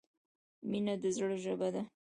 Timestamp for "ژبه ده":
1.43-1.81